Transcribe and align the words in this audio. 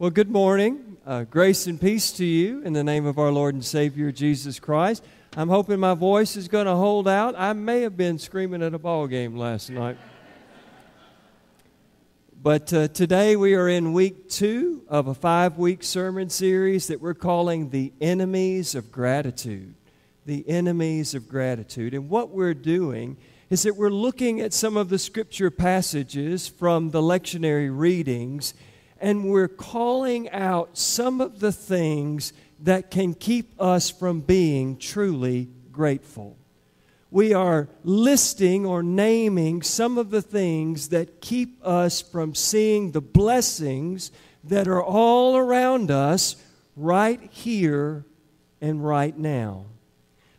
Well, 0.00 0.10
good 0.10 0.30
morning. 0.30 0.96
Uh, 1.04 1.24
grace 1.24 1.66
and 1.66 1.80
peace 1.80 2.12
to 2.12 2.24
you 2.24 2.62
in 2.62 2.72
the 2.72 2.84
name 2.84 3.04
of 3.04 3.18
our 3.18 3.32
Lord 3.32 3.56
and 3.56 3.64
Savior 3.64 4.12
Jesus 4.12 4.60
Christ. 4.60 5.02
I'm 5.36 5.48
hoping 5.48 5.80
my 5.80 5.94
voice 5.94 6.36
is 6.36 6.46
going 6.46 6.66
to 6.66 6.76
hold 6.76 7.08
out. 7.08 7.34
I 7.36 7.52
may 7.52 7.80
have 7.80 7.96
been 7.96 8.20
screaming 8.20 8.62
at 8.62 8.74
a 8.74 8.78
ball 8.78 9.08
game 9.08 9.36
last 9.36 9.70
night. 9.70 9.98
But 12.40 12.72
uh, 12.72 12.86
today 12.86 13.34
we 13.34 13.56
are 13.56 13.68
in 13.68 13.92
week 13.92 14.28
two 14.28 14.84
of 14.86 15.08
a 15.08 15.14
five 15.14 15.58
week 15.58 15.82
sermon 15.82 16.30
series 16.30 16.86
that 16.86 17.00
we're 17.00 17.14
calling 17.14 17.70
The 17.70 17.92
Enemies 18.00 18.76
of 18.76 18.92
Gratitude. 18.92 19.74
The 20.26 20.48
Enemies 20.48 21.16
of 21.16 21.28
Gratitude. 21.28 21.92
And 21.92 22.08
what 22.08 22.30
we're 22.30 22.54
doing 22.54 23.16
is 23.50 23.64
that 23.64 23.74
we're 23.74 23.90
looking 23.90 24.40
at 24.40 24.52
some 24.52 24.76
of 24.76 24.90
the 24.90 24.98
scripture 25.00 25.50
passages 25.50 26.46
from 26.46 26.90
the 26.90 27.02
lectionary 27.02 27.76
readings 27.76 28.54
and 29.00 29.30
we're 29.30 29.48
calling 29.48 30.30
out 30.30 30.76
some 30.76 31.20
of 31.20 31.40
the 31.40 31.52
things 31.52 32.32
that 32.60 32.90
can 32.90 33.14
keep 33.14 33.52
us 33.60 33.90
from 33.90 34.20
being 34.20 34.76
truly 34.76 35.48
grateful. 35.70 36.36
We 37.10 37.32
are 37.32 37.68
listing 37.84 38.66
or 38.66 38.82
naming 38.82 39.62
some 39.62 39.96
of 39.96 40.10
the 40.10 40.20
things 40.20 40.90
that 40.90 41.20
keep 41.20 41.64
us 41.64 42.02
from 42.02 42.34
seeing 42.34 42.90
the 42.90 43.00
blessings 43.00 44.10
that 44.44 44.68
are 44.68 44.82
all 44.82 45.36
around 45.36 45.90
us 45.90 46.36
right 46.76 47.20
here 47.32 48.04
and 48.60 48.84
right 48.84 49.16
now. 49.16 49.66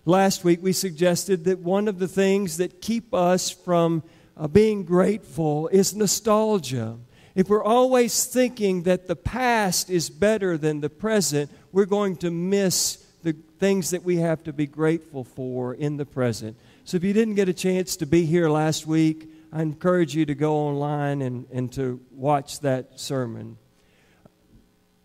Last 0.05 0.43
week, 0.43 0.59
we 0.61 0.73
suggested 0.73 1.45
that 1.45 1.59
one 1.59 1.87
of 1.87 1.99
the 1.99 2.07
things 2.07 2.57
that 2.57 2.81
keep 2.81 3.13
us 3.13 3.49
from 3.49 4.03
uh, 4.37 4.47
being 4.47 4.83
grateful 4.83 5.67
is 5.69 5.95
nostalgia. 5.95 6.97
If 7.39 7.47
we're 7.47 7.63
always 7.63 8.25
thinking 8.25 8.83
that 8.83 9.07
the 9.07 9.15
past 9.15 9.89
is 9.89 10.09
better 10.09 10.57
than 10.57 10.81
the 10.81 10.89
present, 10.89 11.49
we're 11.71 11.85
going 11.85 12.17
to 12.17 12.29
miss 12.29 12.97
the 13.23 13.31
things 13.31 13.91
that 13.91 14.03
we 14.03 14.17
have 14.17 14.43
to 14.43 14.51
be 14.51 14.67
grateful 14.67 15.23
for 15.23 15.73
in 15.73 15.95
the 15.95 16.05
present. 16.05 16.57
So 16.83 16.97
if 16.97 17.03
you 17.05 17.13
didn't 17.13 17.35
get 17.35 17.47
a 17.47 17.53
chance 17.53 17.95
to 17.95 18.05
be 18.05 18.25
here 18.25 18.49
last 18.49 18.85
week, 18.85 19.31
I 19.53 19.61
encourage 19.61 20.13
you 20.13 20.25
to 20.25 20.35
go 20.35 20.53
online 20.53 21.21
and, 21.21 21.45
and 21.49 21.71
to 21.71 22.01
watch 22.11 22.59
that 22.59 22.99
sermon. 22.99 23.57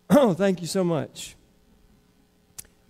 Oh, 0.09 0.33
thank 0.33 0.59
you 0.59 0.67
so 0.67 0.83
much. 0.83 1.37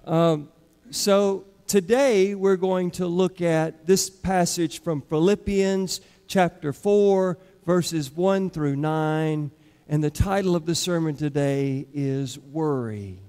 Um, 0.06 0.50
so 0.90 1.46
today 1.68 2.34
we're 2.34 2.58
going 2.58 2.90
to 2.92 3.06
look 3.06 3.42
at 3.42 3.86
this 3.86 4.10
passage 4.10 4.82
from 4.82 5.04
Philippians 5.04 6.02
chapter 6.28 6.74
4, 6.74 7.38
verses 7.66 8.12
1 8.12 8.50
through 8.52 8.76
9. 8.76 9.52
And 9.88 10.04
the 10.04 10.10
title 10.10 10.56
of 10.56 10.66
the 10.66 10.76
sermon 10.76 11.16
today 11.16 11.86
is 11.94 12.40
Worry. 12.40 13.20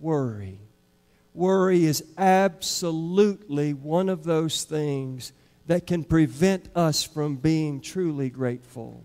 Worry. 0.00 0.58
Worry 1.34 1.84
is 1.84 2.04
absolutely 2.18 3.72
one 3.72 4.08
of 4.08 4.24
those 4.24 4.64
things 4.64 5.32
that 5.66 5.86
can 5.86 6.04
prevent 6.04 6.68
us 6.74 7.04
from 7.04 7.36
being 7.36 7.80
truly 7.80 8.28
grateful. 8.28 9.04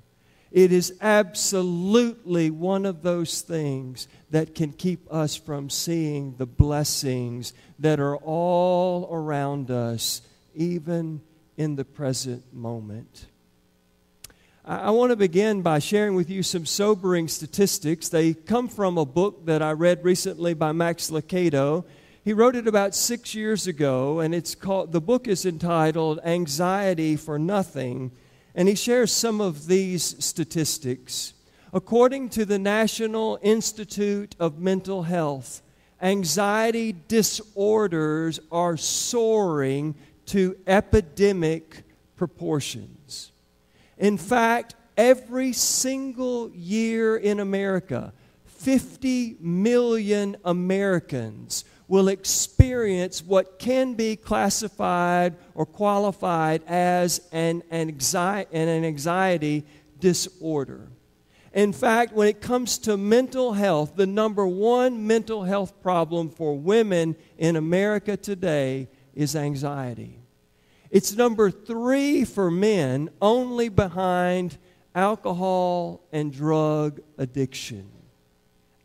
It 0.52 0.72
is 0.72 0.94
absolutely 1.02 2.50
one 2.50 2.86
of 2.86 3.04
those 3.04 3.42
things 3.42 4.08
that 4.32 4.56
can 4.56 4.72
keep 4.72 5.12
us 5.14 5.36
from 5.36 5.70
seeing 5.70 6.36
the 6.38 6.46
blessings 6.46 7.54
that 7.80 8.00
are 8.00 8.18
all 8.18 9.08
around 9.12 9.70
us, 9.70 10.22
even 10.56 11.22
in 11.58 11.76
the 11.76 11.86
present 11.86 12.54
moment. 12.54 13.28
I 14.70 14.92
want 14.92 15.12
to 15.12 15.16
begin 15.16 15.62
by 15.62 15.80
sharing 15.80 16.14
with 16.14 16.30
you 16.30 16.44
some 16.44 16.66
sobering 16.66 17.30
statistics. 17.30 18.10
They 18.10 18.34
come 18.34 18.68
from 18.68 18.98
a 18.98 19.06
book 19.06 19.46
that 19.46 19.62
I 19.62 19.72
read 19.72 20.04
recently 20.04 20.54
by 20.54 20.73
Max 20.73 21.10
Lucado. 21.10 21.86
He 22.22 22.34
wrote 22.34 22.58
it 22.58 22.68
about 22.68 22.94
six 22.94 23.34
years 23.34 23.66
ago, 23.66 24.20
and 24.20 24.36
it's 24.36 24.56
called, 24.56 24.92
the 24.92 25.00
book 25.00 25.26
is 25.26 25.45
entitled 25.45 26.20
Anxiety 26.26 27.16
for 27.16 27.39
Nothing. 27.39 28.11
And 28.55 28.67
he 28.67 28.76
shares 28.76 29.10
some 29.10 29.39
of 29.39 29.67
these 29.67 30.22
statistics. 30.22 31.34
According 31.72 32.28
to 32.32 32.44
the 32.44 32.60
National 32.60 33.39
Institute 33.42 34.36
of 34.38 34.60
Mental 34.60 35.04
Health, 35.04 35.61
anxiety 36.02 36.94
disorders 37.08 38.42
are 38.52 38.76
soaring 38.76 39.95
to 40.26 40.58
epidemic 40.67 41.84
proportions. 42.17 42.97
In 43.98 44.18
fact, 44.18 44.76
every 44.96 45.54
single 45.54 46.50
year 46.52 47.18
in 47.18 47.40
America, 47.40 48.14
50 48.46 49.38
million 49.40 50.38
Americans 50.44 51.64
will 51.88 52.10
experience 52.10 53.24
what 53.24 53.60
can 53.60 53.94
be 53.94 54.16
classified 54.16 55.36
or 55.56 55.66
qualified 55.66 56.62
as 56.68 57.22
an, 57.32 57.64
anxiety, 57.72 58.50
an 58.54 58.84
anxiety 58.84 59.66
disorder. 60.00 60.90
In 61.54 61.74
fact, 61.74 62.14
when 62.14 62.28
it 62.28 62.42
comes 62.42 62.78
to 62.80 62.98
mental 62.98 63.54
health, 63.54 63.96
the 63.96 64.06
number 64.06 64.46
one 64.46 65.08
mental 65.08 65.44
health 65.44 65.82
problem 65.82 66.30
for 66.30 66.58
women 66.58 67.16
in 67.38 67.56
America 67.56 68.18
today 68.18 68.90
is 69.16 69.36
anxiety. 69.36 70.17
It's 70.89 71.15
number 71.15 71.52
three 71.52 72.23
for 72.23 72.49
men, 72.49 73.09
only 73.21 73.70
behind 73.70 74.58
alcohol 74.95 76.02
and 76.11 76.33
drug 76.33 77.02
addiction. 77.17 77.89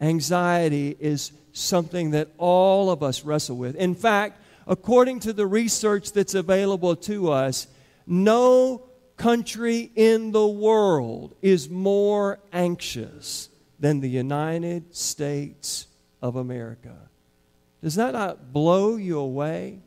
Anxiety 0.00 0.96
is 0.98 1.32
something 1.52 2.10
that 2.10 2.28
all 2.38 2.90
of 2.90 3.02
us 3.02 3.24
wrestle 3.24 3.56
with. 3.56 3.76
In 3.76 3.94
fact, 3.94 4.40
according 4.66 5.20
to 5.20 5.32
the 5.32 5.46
research 5.46 6.12
that's 6.12 6.34
available 6.34 6.96
to 6.96 7.30
us, 7.30 7.66
no 8.06 8.82
country 9.16 9.90
in 9.94 10.32
the 10.32 10.46
world 10.46 11.36
is 11.40 11.70
more 11.70 12.40
anxious 12.52 13.48
than 13.78 14.00
the 14.00 14.08
United 14.08 14.94
States 14.94 15.86
of 16.20 16.36
America. 16.36 16.96
Does 17.82 17.94
that 17.96 18.12
not 18.12 18.52
blow 18.52 18.96
you 18.96 19.18
away? 19.18 19.80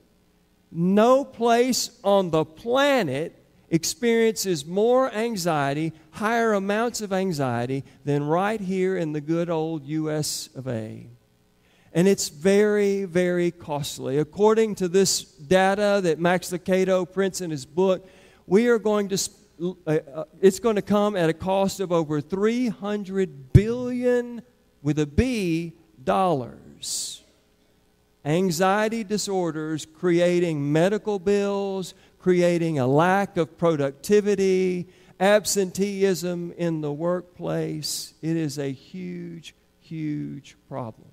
No 0.78 1.24
place 1.24 1.98
on 2.04 2.32
the 2.32 2.44
planet 2.44 3.34
experiences 3.70 4.66
more 4.66 5.10
anxiety, 5.14 5.94
higher 6.12 6.52
amounts 6.52 7.00
of 7.00 7.14
anxiety, 7.14 7.86
than 8.04 8.24
right 8.24 8.60
here 8.60 8.98
in 8.98 9.14
the 9.14 9.22
good 9.22 9.50
old 9.50 9.86
US 9.86 10.50
of 10.54 10.68
A. 10.68 11.08
And 11.94 12.10
it's 12.10 12.28
very, 12.28 13.06
very 13.06 13.52
costly. 13.52 14.18
According 14.18 14.76
to 14.76 14.90
this 14.90 15.24
data 15.24 16.02
that 16.04 16.20
Max 16.20 16.52
Lucado 16.52 17.10
prints 17.10 17.40
in 17.40 17.52
his 17.52 17.66
book, 17.66 18.06
we 18.46 18.68
are 18.68 18.78
going 18.78 19.08
to, 19.08 19.30
uh, 19.88 20.00
uh, 20.14 20.24
it's 20.42 20.60
going 20.60 20.76
to 20.76 20.82
come 20.82 21.16
at 21.16 21.30
a 21.30 21.34
cost 21.34 21.80
of 21.80 21.94
over 21.94 22.20
300 22.20 23.54
billion 23.54 24.42
with 24.82 25.00
a 25.00 25.06
B 25.06 25.72
dollars 26.04 27.24
anxiety 28.26 29.04
disorders 29.04 29.86
creating 29.86 30.72
medical 30.72 31.20
bills, 31.20 31.94
creating 32.20 32.80
a 32.80 32.88
lack 32.88 33.38
of 33.38 33.58
productivity, 33.58 34.88
absenteeism 35.20 36.52
in 36.58 36.82
the 36.82 36.92
workplace. 36.92 38.14
It 38.22 38.36
is 38.36 38.58
a 38.58 38.72
huge, 38.72 39.56
huge 39.80 40.58
problem. 40.68 41.10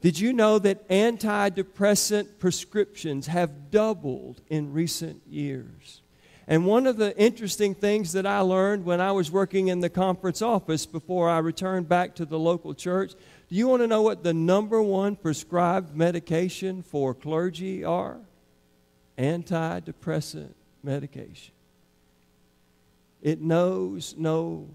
Did 0.00 0.20
you 0.20 0.32
know 0.32 0.58
that 0.60 0.88
antidepressant 0.88 2.38
prescriptions 2.38 3.26
have 3.26 3.70
doubled 3.70 4.40
in 4.48 4.72
recent 4.72 5.22
years? 5.28 6.02
And 6.46 6.64
one 6.64 6.86
of 6.86 6.96
the 6.96 7.16
interesting 7.18 7.74
things 7.74 8.12
that 8.12 8.24
I 8.24 8.38
learned 8.40 8.84
when 8.84 9.00
I 9.00 9.10
was 9.10 9.32
working 9.32 9.66
in 9.66 9.80
the 9.80 9.90
conference 9.90 10.42
office 10.42 10.86
before 10.86 11.28
I 11.28 11.38
returned 11.38 11.88
back 11.88 12.14
to 12.16 12.24
the 12.24 12.38
local 12.38 12.72
church 12.72 13.14
do 13.48 13.54
you 13.54 13.68
want 13.68 13.82
to 13.82 13.86
know 13.86 14.02
what 14.02 14.24
the 14.24 14.34
number 14.34 14.82
one 14.82 15.14
prescribed 15.14 15.96
medication 15.96 16.82
for 16.82 17.14
clergy 17.14 17.84
are? 17.84 18.18
Antidepressant 19.16 20.54
medication. 20.82 21.54
It 23.22 23.40
knows 23.40 24.14
no 24.18 24.68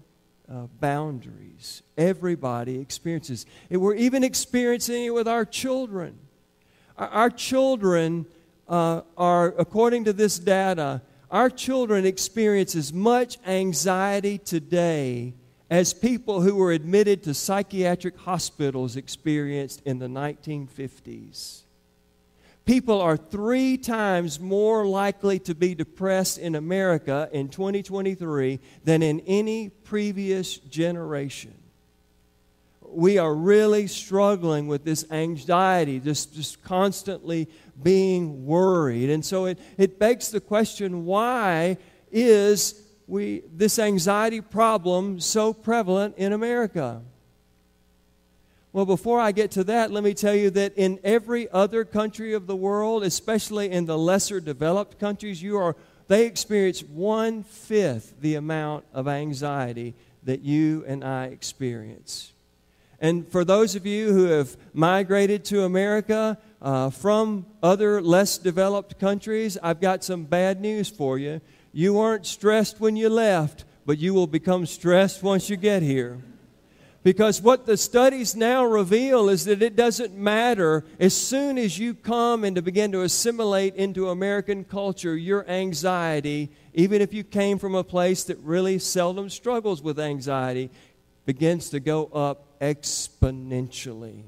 uh, 0.50 0.66
boundaries. 0.80 1.82
Everybody 1.98 2.78
experiences 2.80 3.46
it. 3.68 3.76
We're 3.76 3.94
even 3.94 4.24
experiencing 4.24 5.04
it 5.04 5.10
with 5.10 5.28
our 5.28 5.44
children. 5.44 6.18
Our, 6.96 7.08
our 7.08 7.30
children 7.30 8.26
uh, 8.68 9.02
are, 9.18 9.54
according 9.58 10.04
to 10.04 10.14
this 10.14 10.38
data, 10.38 11.02
our 11.30 11.50
children 11.50 12.06
experience 12.06 12.74
as 12.74 12.92
much 12.92 13.38
anxiety 13.46 14.38
today 14.38 15.34
as 15.72 15.94
people 15.94 16.42
who 16.42 16.54
were 16.54 16.70
admitted 16.70 17.22
to 17.22 17.32
psychiatric 17.32 18.14
hospitals 18.18 18.94
experienced 18.94 19.80
in 19.86 19.98
the 19.98 20.06
1950s. 20.06 21.62
People 22.66 23.00
are 23.00 23.16
three 23.16 23.78
times 23.78 24.38
more 24.38 24.86
likely 24.86 25.38
to 25.38 25.54
be 25.54 25.74
depressed 25.74 26.36
in 26.36 26.56
America 26.56 27.26
in 27.32 27.48
2023 27.48 28.60
than 28.84 29.02
in 29.02 29.20
any 29.20 29.70
previous 29.70 30.58
generation. 30.58 31.54
we 32.86 33.16
are 33.16 33.34
really 33.34 33.86
struggling 33.86 34.66
with 34.66 34.84
this 34.84 35.10
anxiety, 35.10 35.98
just, 35.98 36.34
just 36.34 36.62
constantly 36.62 37.48
being 37.82 38.44
worried. 38.44 39.08
And 39.08 39.24
so 39.24 39.46
it, 39.46 39.58
it 39.78 39.98
begs 39.98 40.30
the 40.30 40.40
question 40.40 41.06
why 41.06 41.78
is 42.10 42.81
we, 43.06 43.42
this 43.52 43.78
anxiety 43.78 44.40
problem 44.40 45.20
so 45.20 45.52
prevalent 45.52 46.16
in 46.16 46.32
America? 46.32 47.02
Well, 48.72 48.86
before 48.86 49.20
I 49.20 49.32
get 49.32 49.50
to 49.52 49.64
that, 49.64 49.90
let 49.90 50.02
me 50.02 50.14
tell 50.14 50.34
you 50.34 50.48
that 50.50 50.72
in 50.76 50.98
every 51.04 51.50
other 51.50 51.84
country 51.84 52.32
of 52.32 52.46
the 52.46 52.56
world, 52.56 53.04
especially 53.04 53.70
in 53.70 53.84
the 53.84 53.98
lesser 53.98 54.40
developed 54.40 54.98
countries, 54.98 55.42
you 55.42 55.58
are, 55.58 55.76
they 56.08 56.24
experience 56.24 56.82
one 56.82 57.42
fifth 57.42 58.14
the 58.20 58.34
amount 58.36 58.84
of 58.94 59.08
anxiety 59.08 59.94
that 60.22 60.40
you 60.40 60.84
and 60.86 61.04
I 61.04 61.26
experience. 61.26 62.32
And 62.98 63.28
for 63.28 63.44
those 63.44 63.74
of 63.74 63.84
you 63.84 64.12
who 64.12 64.26
have 64.26 64.56
migrated 64.72 65.44
to 65.46 65.64
America 65.64 66.38
uh, 66.62 66.88
from 66.90 67.44
other 67.62 68.00
less 68.00 68.38
developed 68.38 68.98
countries, 68.98 69.58
I've 69.62 69.80
got 69.80 70.04
some 70.04 70.24
bad 70.24 70.60
news 70.60 70.88
for 70.88 71.18
you. 71.18 71.40
You 71.72 71.94
weren't 71.94 72.26
stressed 72.26 72.80
when 72.80 72.96
you 72.96 73.08
left, 73.08 73.64
but 73.86 73.98
you 73.98 74.14
will 74.14 74.26
become 74.26 74.66
stressed 74.66 75.22
once 75.22 75.48
you 75.48 75.56
get 75.56 75.82
here. 75.82 76.22
Because 77.02 77.42
what 77.42 77.66
the 77.66 77.76
studies 77.76 78.36
now 78.36 78.64
reveal 78.64 79.28
is 79.28 79.46
that 79.46 79.60
it 79.60 79.74
doesn't 79.74 80.14
matter. 80.14 80.84
As 81.00 81.14
soon 81.14 81.58
as 81.58 81.76
you 81.76 81.94
come 81.94 82.44
and 82.44 82.54
to 82.54 82.62
begin 82.62 82.92
to 82.92 83.02
assimilate 83.02 83.74
into 83.74 84.08
American 84.08 84.62
culture, 84.64 85.16
your 85.16 85.48
anxiety, 85.48 86.50
even 86.74 87.02
if 87.02 87.12
you 87.12 87.24
came 87.24 87.58
from 87.58 87.74
a 87.74 87.82
place 87.82 88.22
that 88.24 88.38
really 88.38 88.78
seldom 88.78 89.28
struggles 89.30 89.82
with 89.82 89.98
anxiety, 89.98 90.70
begins 91.26 91.70
to 91.70 91.80
go 91.80 92.06
up 92.06 92.60
exponentially. 92.60 94.22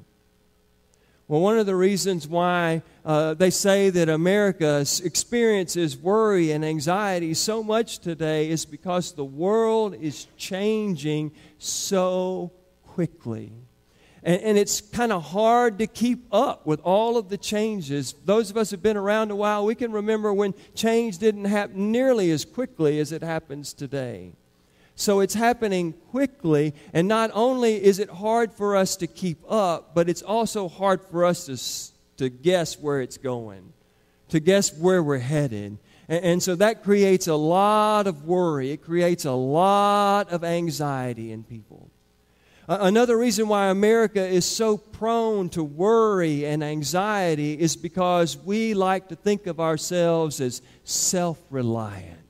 Well, 1.26 1.40
one 1.40 1.58
of 1.58 1.64
the 1.64 1.74
reasons 1.74 2.28
why 2.28 2.82
uh, 3.02 3.32
they 3.32 3.48
say 3.48 3.88
that 3.88 4.10
America 4.10 4.84
experiences 5.02 5.96
worry 5.96 6.52
and 6.52 6.62
anxiety 6.62 7.32
so 7.32 7.62
much 7.62 8.00
today 8.00 8.50
is 8.50 8.66
because 8.66 9.12
the 9.12 9.24
world 9.24 9.94
is 9.94 10.26
changing 10.36 11.32
so 11.56 12.52
quickly. 12.82 13.52
And, 14.22 14.42
and 14.42 14.58
it's 14.58 14.82
kind 14.82 15.12
of 15.12 15.22
hard 15.22 15.78
to 15.78 15.86
keep 15.86 16.26
up 16.30 16.66
with 16.66 16.80
all 16.80 17.16
of 17.16 17.30
the 17.30 17.38
changes. 17.38 18.14
Those 18.26 18.50
of 18.50 18.58
us 18.58 18.70
who've 18.70 18.82
been 18.82 18.98
around 18.98 19.30
a 19.30 19.36
while, 19.36 19.64
we 19.64 19.74
can 19.74 19.92
remember 19.92 20.30
when 20.30 20.52
change 20.74 21.16
didn't 21.16 21.46
happen 21.46 21.90
nearly 21.90 22.32
as 22.32 22.44
quickly 22.44 23.00
as 23.00 23.12
it 23.12 23.22
happens 23.22 23.72
today. 23.72 24.34
So 24.96 25.20
it's 25.20 25.34
happening 25.34 25.92
quickly, 26.10 26.72
and 26.92 27.08
not 27.08 27.30
only 27.34 27.82
is 27.82 27.98
it 27.98 28.08
hard 28.08 28.52
for 28.52 28.76
us 28.76 28.96
to 28.96 29.06
keep 29.06 29.38
up, 29.48 29.94
but 29.94 30.08
it's 30.08 30.22
also 30.22 30.68
hard 30.68 31.00
for 31.10 31.24
us 31.24 31.46
to, 31.46 32.24
to 32.24 32.28
guess 32.28 32.78
where 32.78 33.00
it's 33.00 33.18
going, 33.18 33.72
to 34.28 34.38
guess 34.38 34.72
where 34.72 35.02
we're 35.02 35.18
headed. 35.18 35.78
And, 36.08 36.24
and 36.24 36.42
so 36.42 36.54
that 36.56 36.84
creates 36.84 37.26
a 37.26 37.34
lot 37.34 38.06
of 38.06 38.24
worry, 38.24 38.70
it 38.70 38.82
creates 38.82 39.24
a 39.24 39.32
lot 39.32 40.30
of 40.30 40.44
anxiety 40.44 41.32
in 41.32 41.42
people. 41.42 41.90
Another 42.66 43.18
reason 43.18 43.48
why 43.48 43.68
America 43.68 44.24
is 44.26 44.46
so 44.46 44.78
prone 44.78 45.50
to 45.50 45.62
worry 45.62 46.46
and 46.46 46.64
anxiety 46.64 47.60
is 47.60 47.76
because 47.76 48.38
we 48.38 48.72
like 48.72 49.08
to 49.08 49.16
think 49.16 49.46
of 49.46 49.60
ourselves 49.60 50.40
as 50.40 50.62
self 50.82 51.38
reliant. 51.50 52.23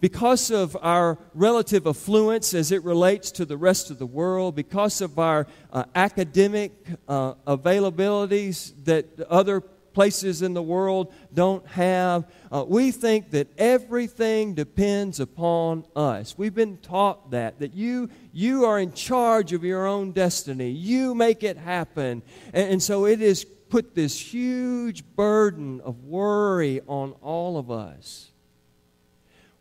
Because 0.00 0.50
of 0.50 0.76
our 0.80 1.18
relative 1.34 1.86
affluence 1.86 2.54
as 2.54 2.70
it 2.70 2.84
relates 2.84 3.32
to 3.32 3.44
the 3.44 3.56
rest 3.56 3.90
of 3.90 3.98
the 3.98 4.06
world, 4.06 4.54
because 4.54 5.00
of 5.00 5.18
our 5.18 5.46
uh, 5.72 5.84
academic 5.94 6.72
uh, 7.08 7.34
availabilities 7.46 8.72
that 8.84 9.20
other 9.28 9.62
places 9.98 10.42
in 10.42 10.54
the 10.54 10.62
world 10.62 11.12
don't 11.34 11.66
have. 11.66 12.24
Uh, 12.52 12.64
we 12.64 12.92
think 12.92 13.32
that 13.32 13.48
everything 13.58 14.54
depends 14.54 15.18
upon 15.18 15.84
us. 15.96 16.38
We've 16.38 16.54
been 16.54 16.76
taught 16.76 17.32
that, 17.32 17.58
that 17.58 17.74
you, 17.74 18.08
you 18.32 18.64
are 18.64 18.78
in 18.78 18.92
charge 18.92 19.52
of 19.52 19.64
your 19.64 19.88
own 19.88 20.12
destiny. 20.12 20.70
You 20.70 21.16
make 21.16 21.42
it 21.42 21.56
happen. 21.56 22.22
And, 22.52 22.74
and 22.74 22.82
so 22.82 23.06
it 23.06 23.18
has 23.18 23.44
put 23.44 23.96
this 23.96 24.16
huge 24.16 25.04
burden 25.16 25.80
of 25.80 26.04
worry 26.04 26.80
on 26.86 27.10
all 27.20 27.58
of 27.58 27.68
us. 27.68 28.27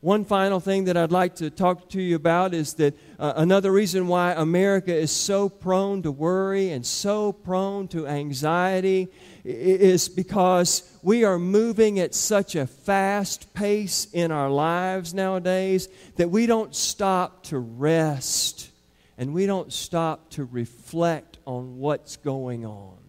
One 0.01 0.25
final 0.25 0.59
thing 0.59 0.85
that 0.85 0.95
I'd 0.95 1.11
like 1.11 1.37
to 1.37 1.49
talk 1.49 1.89
to 1.89 2.01
you 2.01 2.15
about 2.15 2.53
is 2.53 2.75
that 2.75 2.95
uh, 3.17 3.33
another 3.35 3.71
reason 3.71 4.07
why 4.07 4.33
America 4.33 4.95
is 4.95 5.09
so 5.09 5.49
prone 5.49 6.03
to 6.03 6.11
worry 6.11 6.69
and 6.69 6.85
so 6.85 7.31
prone 7.31 7.87
to 7.89 8.05
anxiety 8.05 9.07
is 9.43 10.07
because 10.07 10.83
we 11.01 11.23
are 11.23 11.39
moving 11.39 11.99
at 11.99 12.13
such 12.13 12.55
a 12.55 12.67
fast 12.67 13.51
pace 13.55 14.07
in 14.13 14.31
our 14.31 14.51
lives 14.51 15.15
nowadays 15.15 15.89
that 16.17 16.29
we 16.29 16.45
don't 16.45 16.75
stop 16.75 17.43
to 17.45 17.57
rest 17.57 18.69
and 19.17 19.33
we 19.33 19.47
don't 19.47 19.73
stop 19.73 20.29
to 20.29 20.45
reflect 20.45 21.39
on 21.45 21.79
what's 21.79 22.17
going 22.17 22.67
on. 22.67 23.06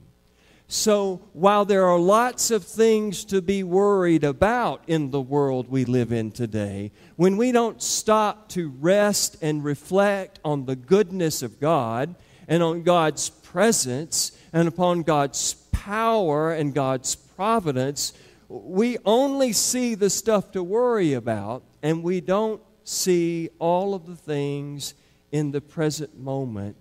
So, 0.70 1.23
while 1.32 1.65
there 1.65 1.87
are 1.87 1.99
lots 1.99 2.50
of 2.50 2.62
things 2.62 3.25
to 3.26 3.41
be 3.41 3.62
worried 3.62 4.23
about 4.23 4.82
in 4.87 5.11
the 5.11 5.20
world 5.20 5.70
we 5.70 5.87
live 5.87 6.12
in 6.12 6.31
today, 6.31 6.93
when 7.17 7.38
we 7.38 7.53
don't 7.53 7.82
stop 7.82 8.50
to 8.50 8.69
rest 8.69 9.38
and 9.41 9.65
reflect 9.65 10.41
on 10.44 10.67
the 10.67 10.76
goodness 10.76 11.43
of 11.43 11.59
God 11.59 12.15
and 12.47 12.62
on 12.62 12.82
God's 12.82 13.31
presence 13.31 14.32
and 14.53 14.69
upon 14.69 15.05
God's 15.05 15.55
power 15.73 16.53
and 16.53 16.75
God's 16.75 17.14
providence, 17.14 18.12
we 18.50 18.99
only 19.06 19.55
see 19.55 19.94
the 19.94 20.11
stuff 20.11 20.53
to 20.53 20.62
worry 20.62 21.14
about 21.14 21.62
and 21.82 22.03
we 22.03 22.21
don't 22.21 22.61
see 22.85 23.49
all 23.59 23.94
of 23.94 24.05
the 24.05 24.17
things 24.17 24.93
in 25.32 25.50
the 25.50 25.62
present 25.62 26.19
moment 26.19 26.76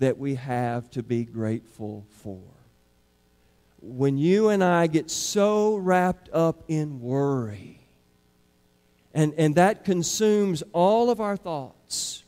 that 0.00 0.18
we 0.18 0.34
have 0.34 0.90
to 0.90 1.04
be 1.04 1.24
grateful 1.24 2.04
for 2.10 2.57
when 3.80 4.18
you 4.18 4.48
and 4.48 4.62
I 4.62 4.86
get 4.86 5.10
so 5.10 5.76
wrapped 5.76 6.28
up 6.32 6.64
in 6.68 7.00
worry, 7.00 7.80
and, 9.14 9.34
and 9.36 9.54
that 9.54 9.84
consumes 9.84 10.62
all 10.72 11.10
of 11.10 11.20
our 11.20 11.36
thoughts, 11.36 12.24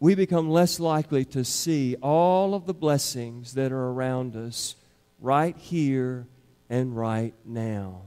we 0.00 0.14
become 0.14 0.48
less 0.50 0.78
likely 0.78 1.24
to 1.26 1.44
see 1.44 1.96
all 2.00 2.54
of 2.54 2.66
the 2.66 2.74
blessings 2.74 3.54
that 3.54 3.72
are 3.72 3.88
around 3.90 4.36
us 4.36 4.76
right 5.20 5.56
here 5.56 6.26
and 6.70 6.96
right 6.96 7.34
now. 7.44 8.02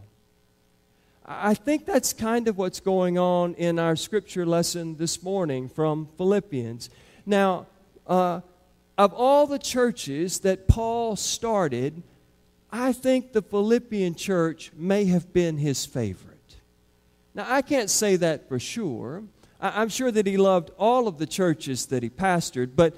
I 1.25 1.53
think 1.53 1.85
that's 1.85 2.13
kind 2.13 2.47
of 2.47 2.57
what's 2.57 2.79
going 2.79 3.17
on 3.17 3.53
in 3.55 3.77
our 3.77 3.95
scripture 3.95 4.45
lesson 4.45 4.97
this 4.97 5.21
morning 5.21 5.69
from 5.69 6.07
Philippians. 6.17 6.89
Now, 7.25 7.67
uh, 8.07 8.41
of 8.97 9.13
all 9.13 9.47
the 9.47 9.59
churches 9.59 10.39
that 10.39 10.67
Paul 10.67 11.15
started, 11.15 12.03
I 12.71 12.93
think 12.93 13.33
the 13.33 13.41
Philippian 13.41 14.15
church 14.15 14.71
may 14.75 15.05
have 15.05 15.33
been 15.33 15.57
his 15.57 15.85
favorite. 15.85 16.57
Now, 17.33 17.45
I 17.49 17.61
can't 17.61 17.89
say 17.89 18.15
that 18.17 18.47
for 18.47 18.59
sure. 18.59 19.23
I'm 19.59 19.89
sure 19.89 20.11
that 20.11 20.25
he 20.25 20.37
loved 20.37 20.71
all 20.77 21.07
of 21.07 21.17
the 21.17 21.27
churches 21.27 21.85
that 21.87 22.03
he 22.03 22.09
pastored, 22.09 22.71
but, 22.75 22.95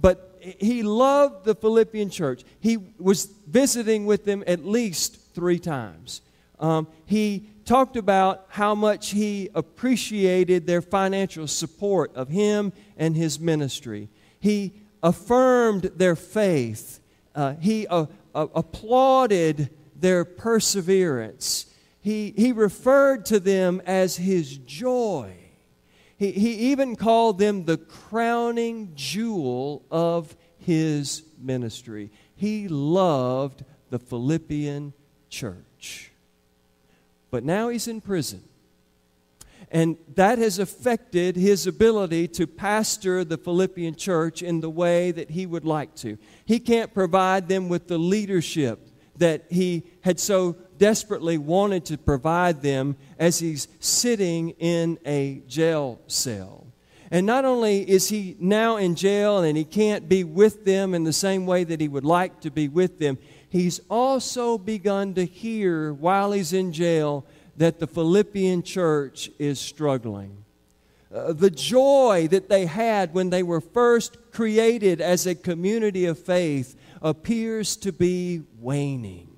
but 0.00 0.38
he 0.40 0.82
loved 0.82 1.44
the 1.44 1.54
Philippian 1.54 2.10
church. 2.10 2.42
He 2.60 2.76
was 2.98 3.26
visiting 3.46 4.06
with 4.06 4.24
them 4.24 4.44
at 4.46 4.64
least 4.64 5.18
three 5.34 5.58
times. 5.58 6.20
Um, 6.60 6.86
he 7.06 7.48
talked 7.64 7.96
about 7.96 8.46
how 8.48 8.74
much 8.74 9.10
he 9.10 9.48
appreciated 9.54 10.66
their 10.66 10.82
financial 10.82 11.46
support 11.46 12.14
of 12.14 12.28
him 12.28 12.72
and 12.96 13.16
his 13.16 13.40
ministry. 13.40 14.08
He 14.38 14.74
affirmed 15.02 15.90
their 15.96 16.16
faith. 16.16 17.00
Uh, 17.34 17.54
he 17.60 17.86
uh, 17.86 18.06
uh, 18.34 18.46
applauded 18.54 19.70
their 19.96 20.24
perseverance. 20.24 21.66
He, 22.00 22.34
he 22.36 22.52
referred 22.52 23.26
to 23.26 23.40
them 23.40 23.80
as 23.86 24.16
his 24.16 24.58
joy. 24.58 25.34
He, 26.16 26.32
he 26.32 26.52
even 26.70 26.96
called 26.96 27.38
them 27.38 27.64
the 27.64 27.78
crowning 27.78 28.92
jewel 28.94 29.84
of 29.90 30.36
his 30.58 31.22
ministry. 31.38 32.10
He 32.34 32.68
loved 32.68 33.64
the 33.90 33.98
Philippian 33.98 34.92
church. 35.28 36.12
But 37.30 37.44
now 37.44 37.68
he's 37.68 37.88
in 37.88 38.00
prison. 38.00 38.42
And 39.72 39.96
that 40.16 40.36
has 40.36 40.58
affected 40.58 41.34
his 41.34 41.66
ability 41.66 42.28
to 42.28 42.46
pastor 42.46 43.24
the 43.24 43.38
Philippian 43.38 43.94
church 43.94 44.42
in 44.42 44.60
the 44.60 44.68
way 44.68 45.12
that 45.12 45.30
he 45.30 45.46
would 45.46 45.64
like 45.64 45.94
to. 45.96 46.18
He 46.44 46.60
can't 46.60 46.92
provide 46.92 47.48
them 47.48 47.70
with 47.70 47.88
the 47.88 47.96
leadership 47.96 48.86
that 49.16 49.46
he 49.48 49.84
had 50.02 50.20
so 50.20 50.56
desperately 50.76 51.38
wanted 51.38 51.86
to 51.86 51.96
provide 51.96 52.60
them 52.60 52.96
as 53.18 53.38
he's 53.38 53.66
sitting 53.80 54.50
in 54.58 54.98
a 55.06 55.42
jail 55.46 56.00
cell. 56.06 56.66
And 57.10 57.26
not 57.26 57.46
only 57.46 57.88
is 57.88 58.10
he 58.10 58.36
now 58.38 58.76
in 58.76 58.94
jail 58.94 59.38
and 59.38 59.56
he 59.56 59.64
can't 59.64 60.06
be 60.06 60.22
with 60.22 60.66
them 60.66 60.92
in 60.92 61.04
the 61.04 61.12
same 61.14 61.46
way 61.46 61.64
that 61.64 61.80
he 61.80 61.88
would 61.88 62.04
like 62.04 62.40
to 62.40 62.50
be 62.50 62.68
with 62.68 62.98
them, 62.98 63.16
he's 63.48 63.80
also 63.88 64.58
begun 64.58 65.14
to 65.14 65.24
hear 65.24 65.94
while 65.94 66.32
he's 66.32 66.52
in 66.52 66.72
jail 66.72 67.24
that 67.62 67.78
the 67.78 67.86
Philippian 67.86 68.64
church 68.64 69.30
is 69.38 69.60
struggling. 69.60 70.44
Uh, 71.14 71.32
the 71.32 71.48
joy 71.48 72.26
that 72.28 72.48
they 72.48 72.66
had 72.66 73.14
when 73.14 73.30
they 73.30 73.44
were 73.44 73.60
first 73.60 74.16
created 74.32 75.00
as 75.00 75.28
a 75.28 75.34
community 75.36 76.06
of 76.06 76.18
faith 76.18 76.74
appears 77.00 77.76
to 77.76 77.92
be 77.92 78.42
waning. 78.58 79.28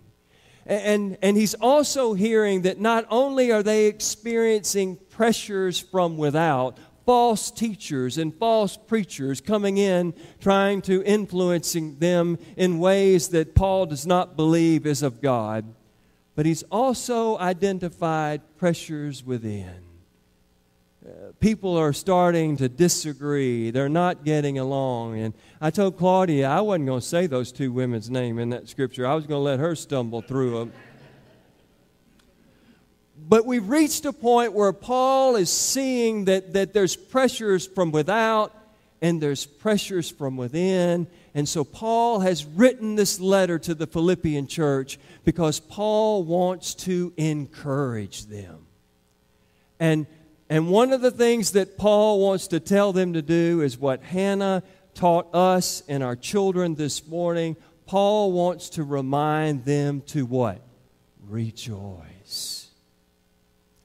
And, 0.65 1.19
and 1.21 1.37
he's 1.37 1.53
also 1.53 2.15
hearing 2.15 2.63
that 2.63 2.81
not 2.81 3.05
only 3.11 3.53
are 3.53 3.63
they 3.63 3.89
experiencing 3.89 4.97
pressures 5.11 5.79
from 5.79 6.17
without, 6.17 6.79
false 7.05 7.51
teachers 7.51 8.17
and 8.17 8.35
false 8.35 8.79
preachers 8.79 9.43
coming 9.43 9.77
in 9.77 10.15
trying 10.41 10.81
to 10.81 11.05
influencing 11.05 11.99
them 11.99 12.39
in 12.57 12.79
ways 12.79 13.29
that 13.29 13.55
Paul 13.55 13.85
does 13.85 14.07
not 14.07 14.35
believe 14.35 14.87
is 14.87 15.03
of 15.03 15.21
God, 15.21 15.67
but 16.35 16.47
he's 16.47 16.63
also 16.65 17.39
identified 17.39 18.43
pressures 18.57 19.25
within. 19.25 19.85
Uh, 21.07 21.33
people 21.39 21.77
are 21.77 21.93
starting 21.93 22.57
to 22.57 22.69
disagree. 22.69 23.71
They're 23.71 23.91
not 23.91 24.25
getting 24.25 24.59
along. 24.59 25.19
And 25.19 25.35
I 25.61 25.71
told 25.71 25.99
Claudia 25.99 26.49
I 26.49 26.63
wasn't 26.63 26.87
going 26.87 27.01
to 27.01 27.07
say 27.07 27.27
those 27.27 27.53
two 27.53 27.73
women's 27.73 28.11
name 28.11 28.39
in 28.39 28.51
that 28.51 28.69
scripture. 28.69 29.07
I 29.07 29.15
was 29.15 29.27
going 29.27 29.39
to 29.39 29.45
let 29.45 29.59
her 29.61 29.77
stumble 29.77 30.23
through 30.23 30.59
them. 30.59 30.73
But 33.17 33.47
we've 33.47 33.69
reached 33.69 34.05
a 34.07 34.13
point 34.13 34.55
where 34.55 34.73
Paul 34.73 35.37
is 35.37 35.51
seeing 35.51 36.25
that, 36.25 36.55
that 36.55 36.73
there's 36.73 36.97
pressures 36.97 37.67
from 37.67 37.93
without 37.93 38.53
and 39.05 39.21
there's 39.21 39.45
pressures 39.45 40.11
from 40.11 40.39
within. 40.39 41.07
And 41.35 41.47
so 41.47 41.63
Paul 41.63 42.21
has 42.21 42.47
written 42.47 42.95
this 42.95 43.21
letter 43.21 43.59
to 43.59 43.75
the 43.75 43.87
Philippian 43.87 44.47
church 44.47 44.99
because 45.25 45.61
Paul 45.61 46.25
wants 46.25 46.75
to 46.87 47.13
encourage 47.19 48.25
them. 48.25 48.67
And, 49.79 50.07
and 50.49 50.71
one 50.71 50.91
of 50.95 51.03
the 51.03 51.11
things 51.11 51.51
that 51.53 51.77
Paul 51.77 52.19
wants 52.19 52.49
to 52.49 52.61
tell 52.61 52.95
them 52.95 53.13
to 53.13 53.21
do 53.21 53.61
is 53.61 53.77
what 53.77 54.03
Hannah 54.03 54.63
taught 54.95 55.35
us 55.35 55.83
and 55.87 56.03
our 56.03 56.17
children 56.17 56.75
this 56.75 57.07
morning. 57.07 57.57
Paul 57.85 58.33
wants 58.33 58.71
to 58.71 58.85
remind 58.85 59.67
them 59.67 60.01
to 60.07 60.25
what? 60.25 60.63
Rejoice 61.29 62.71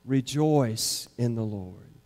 rejoice 0.05 1.07
in 1.19 1.35
the 1.35 1.43
Lord. 1.43 1.98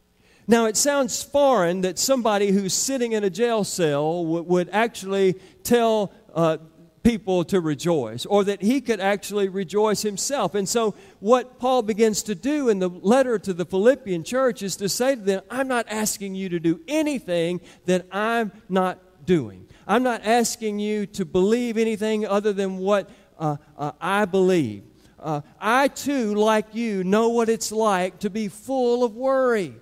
Now, 0.47 0.65
it 0.65 0.75
sounds 0.75 1.23
foreign 1.23 1.81
that 1.81 1.97
somebody 1.97 2.51
who's 2.51 2.73
sitting 2.73 3.13
in 3.13 3.23
a 3.23 3.29
jail 3.29 3.63
cell 3.63 4.25
would, 4.25 4.45
would 4.47 4.69
actually 4.71 5.33
tell 5.63 6.11
uh, 6.33 6.57
people 7.03 7.43
to 7.43 7.59
rejoice, 7.59 8.25
or 8.25 8.43
that 8.45 8.61
he 8.61 8.81
could 8.81 8.99
actually 8.99 9.49
rejoice 9.49 10.01
himself. 10.01 10.55
And 10.55 10.67
so, 10.67 10.95
what 11.19 11.59
Paul 11.59 11.81
begins 11.81 12.23
to 12.23 12.35
do 12.35 12.69
in 12.69 12.79
the 12.79 12.89
letter 12.89 13.37
to 13.39 13.53
the 13.53 13.65
Philippian 13.65 14.23
church 14.23 14.63
is 14.63 14.75
to 14.77 14.89
say 14.89 15.15
to 15.15 15.21
them, 15.21 15.43
I'm 15.49 15.67
not 15.67 15.85
asking 15.89 16.35
you 16.35 16.49
to 16.49 16.59
do 16.59 16.81
anything 16.87 17.61
that 17.85 18.05
I'm 18.11 18.51
not 18.69 19.25
doing. 19.25 19.67
I'm 19.85 20.03
not 20.03 20.25
asking 20.25 20.79
you 20.79 21.05
to 21.07 21.25
believe 21.25 21.77
anything 21.77 22.25
other 22.25 22.53
than 22.53 22.77
what 22.77 23.09
uh, 23.37 23.57
uh, 23.77 23.91
I 23.99 24.25
believe. 24.25 24.83
Uh, 25.19 25.41
I 25.59 25.87
too, 25.89 26.35
like 26.35 26.73
you, 26.73 27.03
know 27.03 27.29
what 27.29 27.47
it's 27.49 27.71
like 27.71 28.19
to 28.19 28.29
be 28.29 28.47
full 28.47 29.03
of 29.03 29.15
worry. 29.15 29.75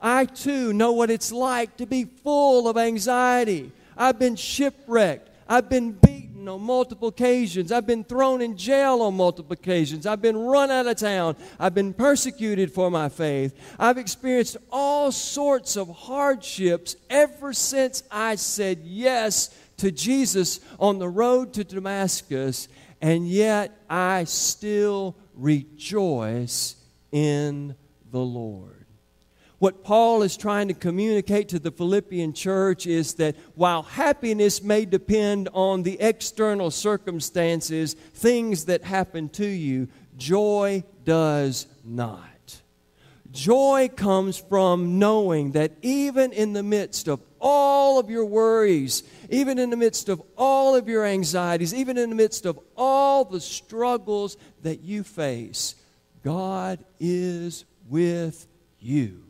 I 0.00 0.24
too 0.24 0.72
know 0.72 0.92
what 0.92 1.10
it's 1.10 1.32
like 1.32 1.76
to 1.78 1.86
be 1.86 2.04
full 2.04 2.68
of 2.68 2.76
anxiety. 2.76 3.72
I've 3.96 4.18
been 4.18 4.36
shipwrecked. 4.36 5.28
I've 5.48 5.68
been 5.68 5.92
beaten 5.92 6.48
on 6.48 6.62
multiple 6.62 7.08
occasions. 7.08 7.70
I've 7.72 7.86
been 7.86 8.04
thrown 8.04 8.40
in 8.40 8.56
jail 8.56 9.02
on 9.02 9.16
multiple 9.16 9.52
occasions. 9.52 10.06
I've 10.06 10.22
been 10.22 10.38
run 10.38 10.70
out 10.70 10.86
of 10.86 10.96
town. 10.96 11.36
I've 11.58 11.74
been 11.74 11.92
persecuted 11.92 12.72
for 12.72 12.90
my 12.90 13.08
faith. 13.08 13.54
I've 13.78 13.98
experienced 13.98 14.56
all 14.70 15.12
sorts 15.12 15.76
of 15.76 15.88
hardships 15.88 16.96
ever 17.10 17.52
since 17.52 18.02
I 18.10 18.36
said 18.36 18.80
yes 18.84 19.54
to 19.78 19.90
Jesus 19.90 20.60
on 20.78 20.98
the 20.98 21.08
road 21.08 21.52
to 21.54 21.64
Damascus 21.64 22.68
and 23.00 23.28
yet 23.28 23.76
I 23.88 24.24
still 24.24 25.16
rejoice 25.34 26.76
in 27.12 27.74
the 28.10 28.20
Lord. 28.20 28.79
What 29.60 29.84
Paul 29.84 30.22
is 30.22 30.38
trying 30.38 30.68
to 30.68 30.74
communicate 30.74 31.50
to 31.50 31.58
the 31.58 31.70
Philippian 31.70 32.32
church 32.32 32.86
is 32.86 33.14
that 33.16 33.36
while 33.56 33.82
happiness 33.82 34.62
may 34.62 34.86
depend 34.86 35.50
on 35.52 35.82
the 35.82 36.00
external 36.00 36.70
circumstances, 36.70 37.92
things 37.92 38.64
that 38.64 38.82
happen 38.82 39.28
to 39.30 39.44
you, 39.46 39.88
joy 40.16 40.82
does 41.04 41.66
not. 41.84 42.62
Joy 43.30 43.90
comes 43.94 44.38
from 44.38 44.98
knowing 44.98 45.52
that 45.52 45.72
even 45.82 46.32
in 46.32 46.54
the 46.54 46.62
midst 46.62 47.06
of 47.06 47.20
all 47.38 47.98
of 47.98 48.08
your 48.08 48.24
worries, 48.24 49.02
even 49.28 49.58
in 49.58 49.68
the 49.68 49.76
midst 49.76 50.08
of 50.08 50.22
all 50.38 50.74
of 50.74 50.88
your 50.88 51.04
anxieties, 51.04 51.74
even 51.74 51.98
in 51.98 52.08
the 52.08 52.16
midst 52.16 52.46
of 52.46 52.58
all 52.78 53.26
the 53.26 53.42
struggles 53.42 54.38
that 54.62 54.80
you 54.80 55.02
face, 55.02 55.74
God 56.24 56.82
is 56.98 57.66
with 57.90 58.46
you. 58.78 59.29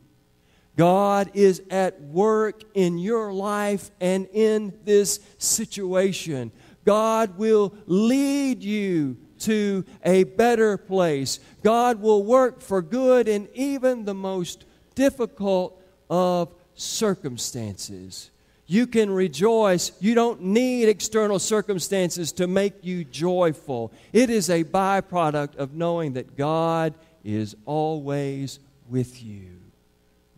God 0.81 1.29
is 1.35 1.61
at 1.69 2.01
work 2.01 2.63
in 2.73 2.97
your 2.97 3.31
life 3.31 3.91
and 4.01 4.27
in 4.33 4.73
this 4.83 5.19
situation. 5.37 6.51
God 6.85 7.37
will 7.37 7.75
lead 7.85 8.63
you 8.63 9.17
to 9.41 9.85
a 10.03 10.23
better 10.23 10.77
place. 10.77 11.39
God 11.61 12.01
will 12.01 12.23
work 12.23 12.61
for 12.61 12.81
good 12.81 13.27
in 13.27 13.47
even 13.53 14.05
the 14.05 14.15
most 14.15 14.65
difficult 14.95 15.79
of 16.09 16.51
circumstances. 16.73 18.31
You 18.65 18.87
can 18.87 19.11
rejoice. 19.11 19.91
You 19.99 20.15
don't 20.15 20.41
need 20.41 20.89
external 20.89 21.37
circumstances 21.37 22.31
to 22.31 22.47
make 22.47 22.83
you 22.83 23.03
joyful. 23.03 23.91
It 24.13 24.31
is 24.31 24.49
a 24.49 24.63
byproduct 24.63 25.57
of 25.57 25.75
knowing 25.75 26.13
that 26.13 26.35
God 26.35 26.95
is 27.23 27.55
always 27.67 28.57
with 28.89 29.21
you. 29.21 29.60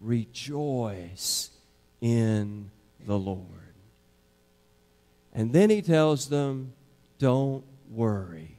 Rejoice 0.03 1.49
in 2.01 2.69
the 3.07 3.17
Lord. 3.17 3.47
And 5.33 5.53
then 5.53 5.69
he 5.69 5.81
tells 5.81 6.27
them, 6.27 6.73
don't 7.17 7.63
worry. 7.89 8.57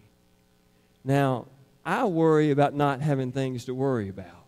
Now, 1.04 1.46
I 1.84 2.04
worry 2.04 2.50
about 2.50 2.74
not 2.74 3.00
having 3.00 3.30
things 3.30 3.66
to 3.66 3.74
worry 3.74 4.08
about. 4.08 4.46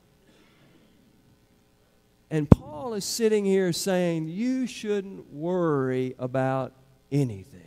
And 2.30 2.50
Paul 2.50 2.94
is 2.94 3.04
sitting 3.04 3.44
here 3.44 3.72
saying, 3.72 4.28
You 4.28 4.66
shouldn't 4.66 5.32
worry 5.32 6.16
about 6.18 6.72
anything. 7.12 7.60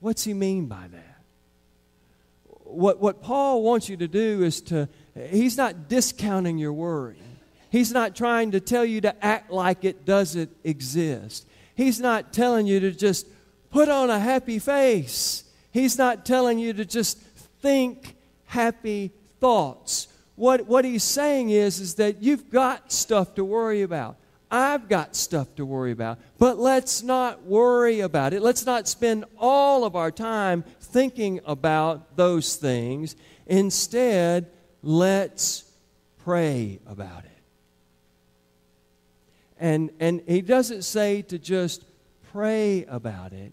What's 0.00 0.24
he 0.24 0.34
mean 0.34 0.66
by 0.66 0.88
that? 0.88 1.20
What, 2.64 2.98
what 3.00 3.22
Paul 3.22 3.62
wants 3.62 3.88
you 3.88 3.96
to 3.98 4.08
do 4.08 4.42
is 4.42 4.60
to, 4.62 4.88
he's 5.30 5.56
not 5.56 5.88
discounting 5.88 6.58
your 6.58 6.72
worry. 6.72 7.18
He's 7.70 7.92
not 7.92 8.16
trying 8.16 8.52
to 8.52 8.60
tell 8.60 8.84
you 8.84 9.00
to 9.02 9.24
act 9.24 9.50
like 9.50 9.84
it 9.84 10.04
doesn't 10.04 10.54
exist. 10.64 11.46
He's 11.74 12.00
not 12.00 12.32
telling 12.32 12.66
you 12.66 12.80
to 12.80 12.92
just 12.92 13.26
put 13.70 13.88
on 13.88 14.10
a 14.10 14.18
happy 14.18 14.58
face. 14.58 15.44
He's 15.70 15.98
not 15.98 16.24
telling 16.24 16.58
you 16.58 16.72
to 16.72 16.84
just 16.84 17.18
think 17.60 18.16
happy 18.46 19.12
thoughts 19.40 20.08
what, 20.38 20.66
what 20.66 20.84
he's 20.84 21.02
saying 21.02 21.50
is, 21.50 21.80
is 21.80 21.94
that 21.96 22.22
you've 22.22 22.48
got 22.48 22.92
stuff 22.92 23.34
to 23.34 23.44
worry 23.44 23.82
about. 23.82 24.16
I've 24.48 24.88
got 24.88 25.16
stuff 25.16 25.52
to 25.56 25.66
worry 25.66 25.90
about. 25.90 26.20
But 26.38 26.58
let's 26.58 27.02
not 27.02 27.42
worry 27.42 28.00
about 28.00 28.32
it. 28.32 28.40
Let's 28.40 28.64
not 28.64 28.86
spend 28.86 29.24
all 29.36 29.84
of 29.84 29.96
our 29.96 30.12
time 30.12 30.62
thinking 30.80 31.40
about 31.44 32.16
those 32.16 32.54
things. 32.54 33.16
Instead, 33.48 34.46
let's 34.80 35.64
pray 36.18 36.78
about 36.86 37.24
it. 37.24 37.37
And, 39.58 39.90
and 39.98 40.22
he 40.26 40.40
doesn't 40.40 40.82
say 40.82 41.22
to 41.22 41.38
just 41.38 41.84
pray 42.32 42.84
about 42.84 43.32
it, 43.32 43.52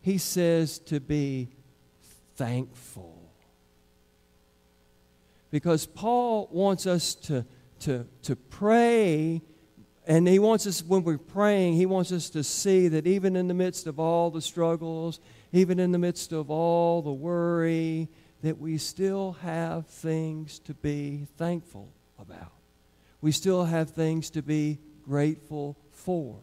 he 0.00 0.18
says 0.18 0.78
to 0.80 1.00
be 1.00 1.48
thankful 2.36 3.18
because 5.50 5.86
Paul 5.86 6.48
wants 6.52 6.86
us 6.86 7.14
to, 7.14 7.44
to, 7.80 8.06
to 8.22 8.36
pray, 8.36 9.40
and 10.06 10.28
he 10.28 10.38
wants 10.38 10.66
us, 10.66 10.82
when 10.82 11.04
we're 11.04 11.18
praying, 11.18 11.74
he 11.74 11.86
wants 11.86 12.12
us 12.12 12.30
to 12.30 12.44
see 12.44 12.88
that 12.88 13.06
even 13.06 13.36
in 13.36 13.48
the 13.48 13.54
midst 13.54 13.86
of 13.86 13.98
all 13.98 14.30
the 14.30 14.42
struggles, 14.42 15.20
even 15.52 15.78
in 15.78 15.92
the 15.92 15.98
midst 15.98 16.32
of 16.32 16.50
all 16.50 17.02
the 17.02 17.12
worry, 17.12 18.08
that 18.42 18.58
we 18.58 18.78
still 18.78 19.32
have 19.42 19.86
things 19.86 20.58
to 20.60 20.74
be 20.74 21.26
thankful 21.36 21.92
about. 22.18 22.52
We 23.20 23.32
still 23.32 23.64
have 23.64 23.90
things 23.90 24.30
to 24.30 24.42
be 24.42 24.78
grateful 25.08 25.76
for. 25.92 26.36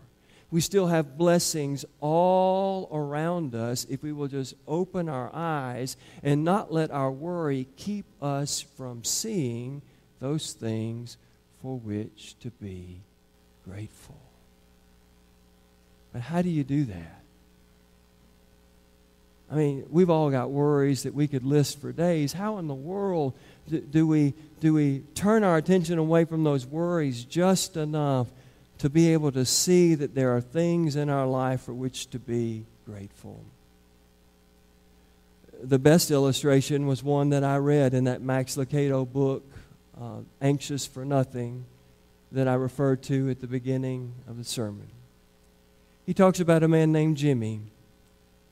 We 0.51 0.61
still 0.61 0.87
have 0.87 1.17
blessings 1.17 1.85
all 1.99 2.87
around 2.91 3.55
us 3.55 3.85
if 3.89 4.03
we 4.03 4.13
will 4.13 4.27
just 4.27 4.53
open 4.67 5.09
our 5.09 5.29
eyes 5.33 5.97
and 6.23 6.43
not 6.43 6.71
let 6.71 6.91
our 6.91 7.11
worry 7.11 7.67
keep 7.77 8.05
us 8.21 8.61
from 8.61 9.03
seeing 9.03 9.81
those 10.19 10.53
things 10.53 11.17
for 11.61 11.77
which 11.77 12.35
to 12.39 12.51
be 12.51 13.01
grateful. 13.67 14.19
But 16.13 16.21
how 16.21 16.41
do 16.41 16.49
you 16.49 16.63
do 16.63 16.85
that? 16.85 17.21
I 19.51 19.55
mean, 19.55 19.85
we've 19.89 20.09
all 20.09 20.31
got 20.31 20.49
worries 20.49 21.03
that 21.03 21.13
we 21.13 21.27
could 21.27 21.43
list 21.43 21.79
for 21.79 21.91
days. 21.91 22.33
How 22.33 22.57
in 22.57 22.67
the 22.67 22.73
world 22.73 23.33
do 23.91 24.07
we, 24.07 24.33
do 24.59 24.73
we 24.73 25.03
turn 25.13 25.43
our 25.43 25.57
attention 25.57 25.97
away 25.97 26.25
from 26.25 26.43
those 26.43 26.65
worries 26.65 27.23
just 27.25 27.77
enough 27.77 28.27
to 28.79 28.89
be 28.89 29.13
able 29.13 29.31
to 29.31 29.45
see 29.45 29.95
that 29.95 30.15
there 30.15 30.35
are 30.35 30.41
things 30.41 30.95
in 30.95 31.09
our 31.09 31.25
life 31.25 31.61
for 31.61 31.73
which 31.73 32.09
to 32.11 32.19
be 32.19 32.65
grateful? 32.85 33.43
The 35.63 35.79
best 35.79 36.11
illustration 36.11 36.85
was 36.85 37.01
one 37.01 37.29
that 37.29 37.43
I 37.43 37.57
read 37.57 37.93
in 37.93 38.03
that 38.05 38.21
Max 38.21 38.55
Lucado 38.57 39.09
book, 39.09 39.43
uh, 39.99 40.19
Anxious 40.41 40.85
for 40.85 41.05
Nothing, 41.05 41.65
that 42.31 42.47
I 42.47 42.55
referred 42.55 43.01
to 43.03 43.29
at 43.29 43.39
the 43.39 43.47
beginning 43.47 44.13
of 44.27 44.37
the 44.37 44.43
sermon. 44.43 44.89
He 46.05 46.13
talks 46.13 46.39
about 46.39 46.63
a 46.63 46.67
man 46.67 46.91
named 46.91 47.17
Jimmy. 47.17 47.61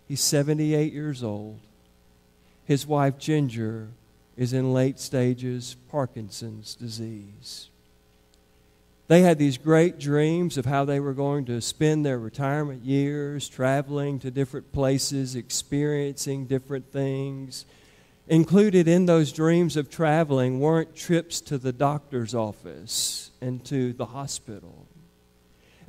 He's 0.08 0.22
78 0.22 0.94
years 0.94 1.24
old. 1.24 1.60
His 2.65 2.88
wife, 2.88 3.18
Ginger, 3.18 3.89
is 4.38 4.53
in 4.53 4.74
late 4.74 5.00
stages 5.00 5.75
Parkinson's 5.89 6.75
disease. 6.75 7.70
They 9.08 9.22
had 9.22 9.38
these 9.38 9.58
great 9.58 10.00
dreams 10.00 10.58
of 10.58 10.66
how 10.66 10.86
they 10.86 11.00
were 11.00 11.14
going 11.14 11.46
to 11.46 11.60
spend 11.62 12.06
their 12.06 12.18
retirement 12.18 12.84
years 12.84 13.50
traveling 13.50 14.20
to 14.20 14.32
different 14.32 14.72
places, 14.72 15.36
experiencing 15.36 16.46
different 16.46 16.92
things. 16.92 17.66
Included 18.30 18.88
in 18.88 19.06
those 19.06 19.34
dreams 19.34 19.76
of 19.76 19.90
traveling 19.90 20.62
weren't 20.62 20.96
trips 20.96 21.42
to 21.42 21.58
the 21.58 21.74
doctor's 21.74 22.34
office 22.34 23.32
and 23.42 23.64
to 23.66 23.92
the 23.92 24.06
hospital. 24.06 24.88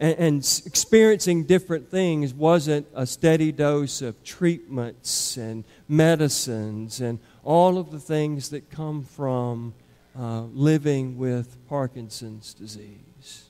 And, 0.00 0.18
and, 0.18 0.62
experiencing 0.66 1.44
different 1.44 1.88
things 1.88 2.34
wasn't 2.34 2.88
a 2.96 3.06
steady 3.06 3.52
dose 3.52 4.02
of 4.02 4.24
treatments 4.24 5.36
and 5.36 5.62
medicines 5.86 7.00
and 7.00 7.20
all 7.44 7.78
of 7.78 7.92
the 7.92 8.00
things 8.00 8.48
that 8.48 8.70
come 8.70 9.04
from 9.04 9.72
uh, 10.18 10.42
living 10.52 11.18
with 11.18 11.56
Parkinson's 11.68 12.54
disease. 12.54 13.44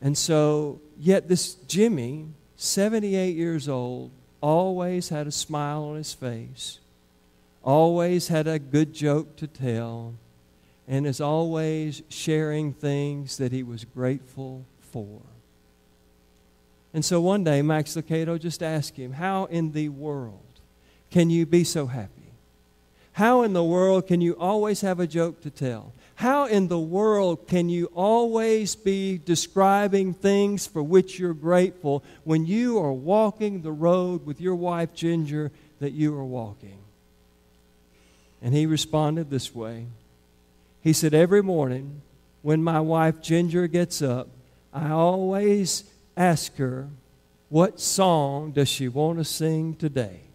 And 0.00 0.16
so, 0.16 0.80
yet 0.98 1.28
this 1.28 1.54
Jimmy, 1.54 2.26
78 2.56 3.34
years 3.34 3.68
old, 3.68 4.10
always 4.40 5.08
had 5.08 5.26
a 5.26 5.32
smile 5.32 5.84
on 5.84 5.96
his 5.96 6.12
face, 6.14 6.78
always 7.62 8.28
had 8.28 8.46
a 8.46 8.58
good 8.58 8.92
joke 8.94 9.36
to 9.36 9.46
tell, 9.46 10.14
and 10.86 11.06
is 11.06 11.20
always 11.20 12.02
sharing 12.08 12.72
things 12.72 13.36
that 13.38 13.52
he 13.52 13.62
was 13.62 13.84
grateful 13.84 14.64
for. 14.80 15.20
And 16.94 17.04
so 17.04 17.20
one 17.20 17.44
day, 17.44 17.60
Max 17.62 17.94
Lucado 17.94 18.38
just 18.38 18.62
asked 18.62 18.96
him, 18.96 19.12
How 19.12 19.44
in 19.46 19.72
the 19.72 19.88
world 19.88 20.40
can 21.10 21.30
you 21.30 21.44
be 21.44 21.64
so 21.64 21.86
happy? 21.86 22.17
How 23.18 23.42
in 23.42 23.52
the 23.52 23.64
world 23.64 24.06
can 24.06 24.20
you 24.20 24.34
always 24.34 24.82
have 24.82 25.00
a 25.00 25.06
joke 25.08 25.40
to 25.40 25.50
tell? 25.50 25.92
How 26.14 26.46
in 26.46 26.68
the 26.68 26.78
world 26.78 27.48
can 27.48 27.68
you 27.68 27.86
always 27.86 28.76
be 28.76 29.18
describing 29.18 30.14
things 30.14 30.68
for 30.68 30.84
which 30.84 31.18
you're 31.18 31.34
grateful 31.34 32.04
when 32.22 32.46
you 32.46 32.78
are 32.78 32.92
walking 32.92 33.62
the 33.62 33.72
road 33.72 34.24
with 34.24 34.40
your 34.40 34.54
wife 34.54 34.94
Ginger 34.94 35.50
that 35.80 35.90
you 35.90 36.14
are 36.14 36.24
walking? 36.24 36.78
And 38.40 38.54
he 38.54 38.66
responded 38.66 39.30
this 39.30 39.52
way 39.52 39.86
He 40.80 40.92
said, 40.92 41.12
Every 41.12 41.42
morning 41.42 42.02
when 42.42 42.62
my 42.62 42.78
wife 42.78 43.20
Ginger 43.20 43.66
gets 43.66 44.00
up, 44.00 44.28
I 44.72 44.90
always 44.90 45.82
ask 46.16 46.56
her, 46.58 46.86
What 47.48 47.80
song 47.80 48.52
does 48.52 48.68
she 48.68 48.86
want 48.86 49.18
to 49.18 49.24
sing 49.24 49.74
today? 49.74 50.27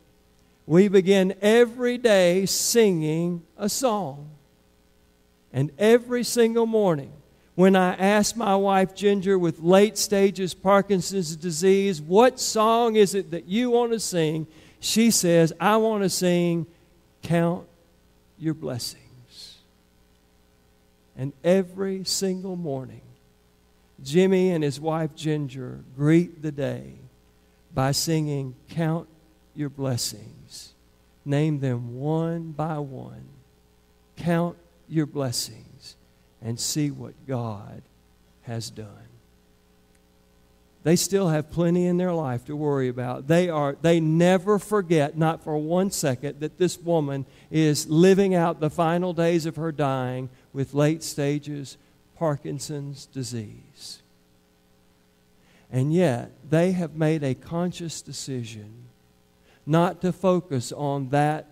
We 0.65 0.87
begin 0.87 1.35
every 1.41 1.97
day 1.97 2.45
singing 2.45 3.43
a 3.57 3.69
song. 3.69 4.29
And 5.51 5.71
every 5.77 6.23
single 6.23 6.65
morning, 6.65 7.11
when 7.55 7.75
I 7.75 7.93
ask 7.95 8.35
my 8.35 8.55
wife 8.55 8.95
Ginger 8.95 9.37
with 9.37 9.59
late 9.59 9.97
stages 9.97 10.53
Parkinson's 10.53 11.35
disease, 11.35 12.01
what 12.01 12.39
song 12.39 12.95
is 12.95 13.13
it 13.13 13.31
that 13.31 13.45
you 13.45 13.69
want 13.69 13.91
to 13.91 13.99
sing? 13.99 14.47
She 14.79 15.11
says, 15.11 15.53
I 15.59 15.77
want 15.77 16.03
to 16.03 16.09
sing 16.09 16.65
Count 17.21 17.67
Your 18.39 18.55
Blessings. 18.55 19.57
And 21.15 21.33
every 21.43 22.03
single 22.05 22.55
morning, 22.55 23.01
Jimmy 24.03 24.49
and 24.49 24.63
his 24.63 24.79
wife 24.79 25.15
Ginger 25.15 25.79
greet 25.95 26.41
the 26.41 26.51
day 26.51 26.93
by 27.73 27.91
singing 27.91 28.55
Count 28.69 29.07
Your 29.55 29.69
Blessings. 29.69 30.73
Name 31.25 31.59
them 31.59 31.95
one 31.95 32.51
by 32.51 32.79
one. 32.79 33.25
Count 34.17 34.57
your 34.89 35.05
blessings 35.05 35.95
and 36.41 36.59
see 36.59 36.91
what 36.91 37.13
God 37.25 37.81
has 38.43 38.69
done. 38.69 39.07
They 40.83 40.97
still 40.97 41.29
have 41.29 41.49
plenty 41.49 41.85
in 41.85 41.95
their 41.95 42.11
life 42.11 42.43
to 42.45 42.57
worry 42.57 42.89
about. 42.89 43.27
They 43.27 43.49
are 43.49 43.77
they 43.81 44.01
never 44.01 44.59
forget 44.59 45.17
not 45.17 45.41
for 45.41 45.57
one 45.57 45.91
second 45.91 46.41
that 46.41 46.57
this 46.57 46.77
woman 46.77 47.25
is 47.49 47.87
living 47.87 48.35
out 48.35 48.59
the 48.59 48.69
final 48.69 49.13
days 49.13 49.45
of 49.45 49.55
her 49.55 49.71
dying 49.71 50.29
with 50.51 50.73
late 50.73 51.01
stages 51.01 51.77
Parkinson's 52.17 53.05
disease. 53.05 54.01
And 55.71 55.93
yet, 55.93 56.31
they 56.47 56.73
have 56.73 56.95
made 56.95 57.23
a 57.23 57.33
conscious 57.33 58.01
decision 58.01 58.82
not 59.65 60.01
to 60.01 60.11
focus 60.11 60.71
on 60.71 61.09
that 61.09 61.47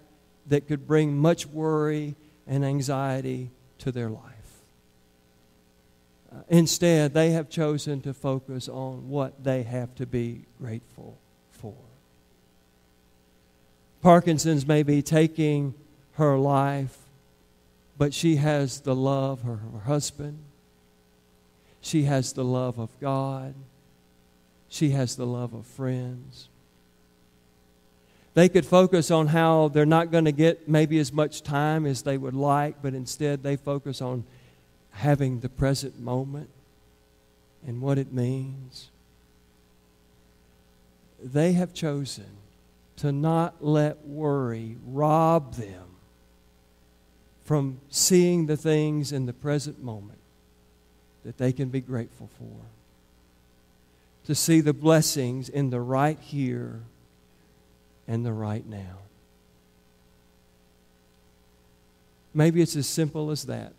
that 0.47 0.67
could 0.67 0.87
bring 0.87 1.17
much 1.17 1.45
worry 1.45 2.15
and 2.47 2.65
anxiety 2.65 3.49
to 3.79 3.91
their 3.91 4.09
life. 4.09 4.31
Uh, 6.33 6.39
instead, 6.49 7.13
they 7.13 7.31
have 7.31 7.49
chosen 7.49 8.01
to 8.01 8.13
focus 8.13 8.69
on 8.69 9.09
what 9.09 9.43
they 9.43 9.63
have 9.63 9.93
to 9.95 10.05
be 10.05 10.41
grateful 10.59 11.17
for. 11.51 11.75
Parkinson's 14.01 14.65
may 14.65 14.83
be 14.83 15.01
taking 15.01 15.73
her 16.13 16.37
life, 16.37 16.97
but 17.97 18.13
she 18.13 18.37
has 18.37 18.81
the 18.81 18.95
love 18.95 19.39
of 19.39 19.49
her 19.49 19.79
husband. 19.85 20.39
She 21.81 22.03
has 22.03 22.33
the 22.33 22.43
love 22.43 22.79
of 22.79 22.89
God. 22.99 23.53
She 24.69 24.91
has 24.91 25.15
the 25.15 25.25
love 25.25 25.53
of 25.53 25.65
friends. 25.65 26.47
They 28.33 28.47
could 28.47 28.65
focus 28.65 29.11
on 29.11 29.27
how 29.27 29.67
they're 29.67 29.85
not 29.85 30.11
going 30.11 30.25
to 30.25 30.31
get 30.31 30.67
maybe 30.67 30.99
as 30.99 31.11
much 31.11 31.43
time 31.43 31.85
as 31.85 32.03
they 32.03 32.17
would 32.17 32.33
like, 32.33 32.81
but 32.81 32.93
instead 32.93 33.43
they 33.43 33.57
focus 33.57 34.01
on 34.01 34.23
having 34.91 35.41
the 35.41 35.49
present 35.49 35.99
moment 35.99 36.49
and 37.67 37.81
what 37.81 37.97
it 37.97 38.13
means. 38.13 38.89
They 41.21 41.53
have 41.53 41.73
chosen 41.73 42.25
to 42.97 43.11
not 43.11 43.63
let 43.63 44.05
worry 44.05 44.77
rob 44.85 45.55
them 45.55 45.83
from 47.43 47.79
seeing 47.89 48.45
the 48.45 48.57
things 48.57 49.11
in 49.11 49.25
the 49.25 49.33
present 49.33 49.83
moment 49.83 50.19
that 51.25 51.37
they 51.37 51.51
can 51.51 51.69
be 51.69 51.81
grateful 51.81 52.29
for. 52.37 52.65
To 54.25 54.35
see 54.35 54.61
the 54.61 54.73
blessings 54.73 55.49
in 55.49 55.69
the 55.69 55.81
right 55.81 56.17
here 56.19 56.81
and 58.07 58.25
the 58.25 58.33
right 58.33 58.65
now. 58.67 58.97
Maybe 62.33 62.61
it's 62.61 62.75
as 62.75 62.87
simple 62.87 63.31
as 63.31 63.45
that. 63.45 63.73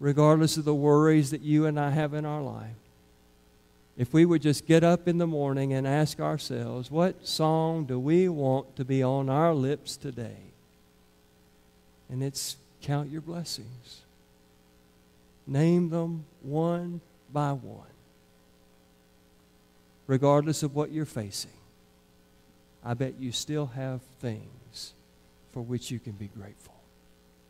Regardless 0.00 0.56
of 0.56 0.64
the 0.64 0.74
worries 0.74 1.30
that 1.30 1.42
you 1.42 1.66
and 1.66 1.78
I 1.78 1.90
have 1.90 2.14
in 2.14 2.26
our 2.26 2.42
life, 2.42 2.74
if 3.96 4.12
we 4.12 4.24
would 4.24 4.42
just 4.42 4.66
get 4.66 4.82
up 4.82 5.06
in 5.06 5.18
the 5.18 5.26
morning 5.26 5.72
and 5.72 5.86
ask 5.86 6.18
ourselves, 6.18 6.90
what 6.90 7.26
song 7.26 7.84
do 7.84 7.98
we 7.98 8.28
want 8.28 8.74
to 8.76 8.84
be 8.84 9.02
on 9.02 9.28
our 9.28 9.54
lips 9.54 9.96
today? 9.96 10.38
And 12.10 12.22
it's 12.22 12.56
count 12.80 13.10
your 13.10 13.20
blessings. 13.20 14.00
Name 15.46 15.90
them 15.90 16.24
one 16.42 17.00
by 17.32 17.52
one, 17.52 17.86
regardless 20.06 20.62
of 20.62 20.74
what 20.74 20.90
you're 20.90 21.04
facing. 21.04 21.50
I 22.84 22.94
bet 22.94 23.14
you 23.18 23.32
still 23.32 23.66
have 23.66 24.00
things 24.20 24.94
for 25.52 25.62
which 25.62 25.90
you 25.90 26.00
can 26.00 26.12
be 26.12 26.28
grateful. 26.28 26.71